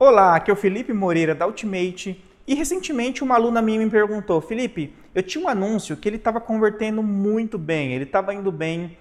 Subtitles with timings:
[0.00, 4.40] Olá, aqui é o Felipe Moreira da Ultimate e recentemente uma aluna minha me perguntou,
[4.40, 8.96] Felipe, eu tinha um anúncio que ele estava convertendo muito bem, ele estava indo bem,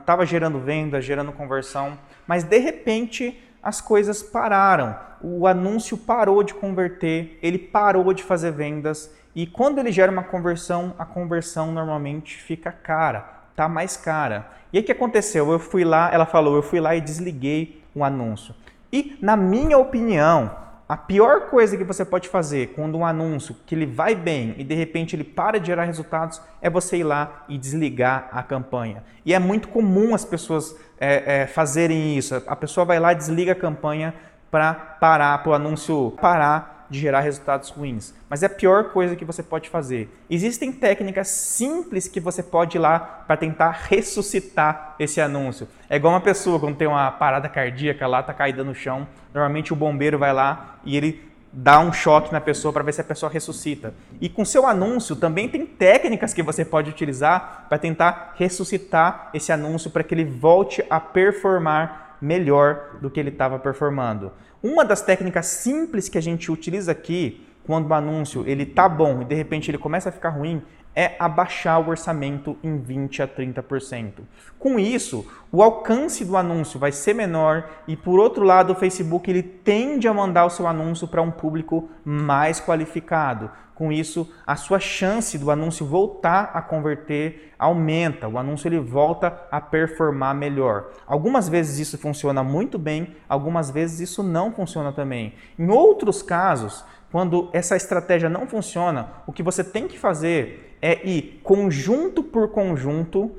[0.00, 6.52] estava gerando venda, gerando conversão, mas de repente as coisas pararam, o anúncio parou de
[6.52, 12.36] converter, ele parou de fazer vendas e quando ele gera uma conversão, a conversão normalmente
[12.36, 13.20] fica cara,
[13.54, 14.50] tá mais cara.
[14.72, 15.48] E aí o que aconteceu?
[15.52, 18.52] Eu fui lá, ela falou, eu fui lá e desliguei o anúncio.
[18.92, 20.50] E, na minha opinião,
[20.88, 24.64] a pior coisa que você pode fazer quando um anúncio que ele vai bem e
[24.64, 29.04] de repente ele para de gerar resultados é você ir lá e desligar a campanha.
[29.24, 32.42] E é muito comum as pessoas é, é, fazerem isso.
[32.44, 34.12] A pessoa vai lá desliga a campanha
[34.50, 38.12] para parar, para o anúncio parar de gerar resultados ruins.
[38.28, 40.08] Mas é a pior coisa que você pode fazer.
[40.28, 45.68] Existem técnicas simples que você pode ir lá para tentar ressuscitar esse anúncio.
[45.88, 49.06] É igual uma pessoa quando tem uma parada cardíaca lá, tá caída no chão.
[49.32, 53.00] Normalmente o bombeiro vai lá e ele dá um choque na pessoa para ver se
[53.00, 53.94] a pessoa ressuscita.
[54.20, 59.50] E com seu anúncio também tem técnicas que você pode utilizar para tentar ressuscitar esse
[59.52, 64.32] anúncio para que ele volte a performar melhor do que ele estava performando.
[64.62, 69.22] Uma das técnicas simples que a gente utiliza aqui, quando o anúncio ele tá bom
[69.22, 70.62] e de repente ele começa a ficar ruim,
[70.94, 74.20] é abaixar o orçamento em 20 a 30%.
[74.58, 79.30] Com isso, o alcance do anúncio vai ser menor e por outro lado, o Facebook
[79.30, 83.50] ele tende a mandar o seu anúncio para um público mais qualificado.
[83.80, 88.28] Com isso, a sua chance do anúncio voltar a converter aumenta.
[88.28, 90.90] O anúncio ele volta a performar melhor.
[91.06, 95.32] Algumas vezes isso funciona muito bem, algumas vezes isso não funciona também.
[95.58, 101.06] Em outros casos, quando essa estratégia não funciona, o que você tem que fazer é
[101.06, 103.32] ir conjunto por conjunto,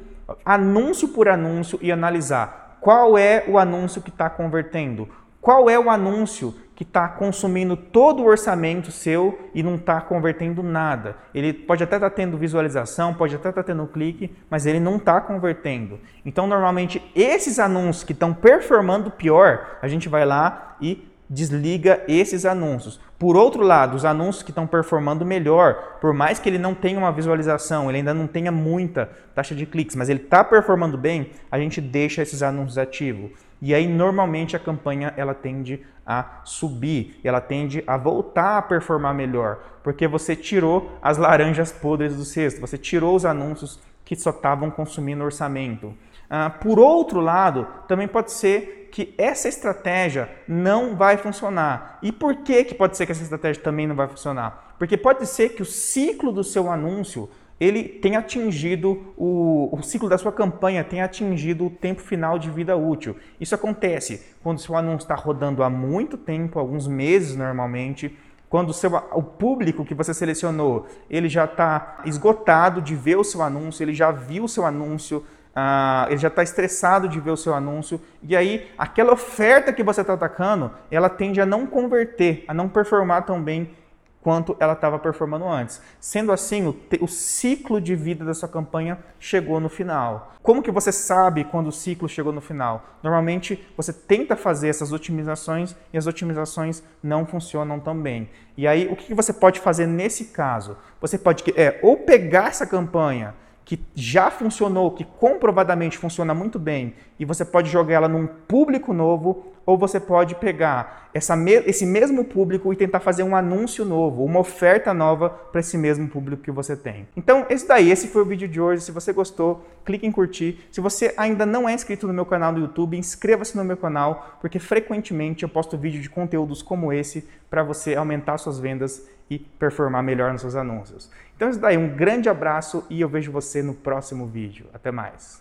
[0.46, 5.08] anúncio por anúncio e analisar qual é o anúncio que está convertendo,
[5.40, 10.64] qual é o anúncio que está consumindo todo o orçamento seu e não está convertendo
[10.64, 11.16] nada.
[11.32, 14.80] Ele pode até estar tá tendo visualização, pode até estar tá tendo clique, mas ele
[14.80, 16.00] não está convertendo.
[16.26, 22.46] Então, normalmente, esses anúncios que estão performando pior, a gente vai lá e desliga esses
[22.46, 23.00] anúncios.
[23.18, 27.00] Por outro lado, os anúncios que estão performando melhor, por mais que ele não tenha
[27.00, 31.32] uma visualização, ele ainda não tenha muita taxa de cliques, mas ele está performando bem,
[31.50, 33.32] a gente deixa esses anúncios ativos.
[33.62, 39.14] E aí, normalmente, a campanha ela tende a subir, ela tende a voltar a performar
[39.14, 44.32] melhor, porque você tirou as laranjas podres do cesto, você tirou os anúncios que só
[44.32, 45.94] estavam consumindo orçamento.
[46.30, 51.98] Ah, por outro lado, também pode ser que essa estratégia não vai funcionar.
[52.02, 54.76] E por que, que pode ser que essa estratégia também não vai funcionar?
[54.78, 57.30] Porque pode ser que o ciclo do seu anúncio
[57.60, 62.50] ele tenha atingido o, o ciclo da sua campanha, tenha atingido o tempo final de
[62.50, 63.16] vida útil.
[63.40, 68.18] Isso acontece quando o seu anúncio está rodando há muito tempo, alguns meses normalmente,
[68.50, 73.24] quando o, seu, o público que você selecionou ele já está esgotado de ver o
[73.24, 75.24] seu anúncio, ele já viu o seu anúncio,
[75.56, 79.84] ah, ele já está estressado de ver o seu anúncio, e aí aquela oferta que
[79.84, 83.76] você está atacando, ela tende a não converter, a não performar tão bem
[84.22, 85.82] quanto ela estava performando antes.
[86.00, 90.34] Sendo assim, o, o, ciclo de vida da sua campanha chegou no final.
[90.42, 92.86] Como que você sabe quando o ciclo chegou no final?
[93.04, 98.30] Normalmente você tenta fazer essas otimizações e as otimizações não funcionam tão bem.
[98.56, 100.78] E aí, o que você pode fazer nesse caso?
[101.00, 103.34] Você pode é, ou pegar essa campanha
[103.72, 108.92] que já funcionou, que comprovadamente funciona muito bem, e você pode jogar ela num público
[108.92, 113.84] novo, ou você pode pegar essa me esse mesmo público e tentar fazer um anúncio
[113.84, 117.08] novo, uma oferta nova para esse mesmo público que você tem.
[117.16, 118.82] Então, esse daí, esse foi o vídeo de hoje.
[118.82, 120.66] Se você gostou, clique em curtir.
[120.72, 124.38] Se você ainda não é inscrito no meu canal do YouTube, inscreva-se no meu canal,
[124.40, 129.40] porque frequentemente eu posto vídeo de conteúdos como esse para você aumentar suas vendas e
[129.40, 131.10] performar melhor nos seus anúncios.
[131.36, 134.68] Então, isso daí, um grande abraço e eu vejo você no próximo vídeo.
[134.74, 135.40] Até mais!